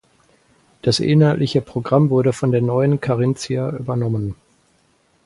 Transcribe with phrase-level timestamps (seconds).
[0.81, 4.33] Das inhaltliche Programm wurde von der Neuen Carinthia übernommen.